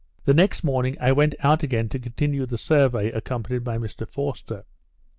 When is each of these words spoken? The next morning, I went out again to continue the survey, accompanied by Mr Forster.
The 0.25 0.33
next 0.33 0.63
morning, 0.63 0.97
I 0.99 1.11
went 1.11 1.35
out 1.41 1.61
again 1.61 1.87
to 1.89 1.99
continue 1.99 2.47
the 2.47 2.57
survey, 2.57 3.11
accompanied 3.11 3.63
by 3.63 3.77
Mr 3.77 4.09
Forster. 4.11 4.63